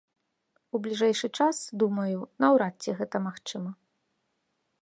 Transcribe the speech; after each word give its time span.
У 0.77 0.81
бліжэйшы 0.85 1.27
час, 1.43 1.57
думаю, 1.85 2.17
наўрад 2.45 2.75
ці 2.87 2.99
гэта 3.03 3.17
магчыма. 3.27 3.71